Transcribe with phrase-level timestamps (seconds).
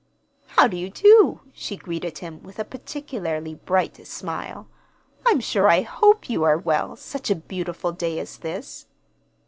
[0.57, 4.67] "How do you do?" she greeted him, with a particularly bright smile.
[5.27, 8.87] "I'm sure I hope you are well, such a beautiful day as this."